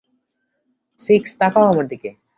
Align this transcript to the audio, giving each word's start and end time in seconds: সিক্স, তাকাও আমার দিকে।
সিক্স, 0.99 1.29
তাকাও 1.39 1.65
আমার 1.65 1.85
দিকে। 1.87 2.09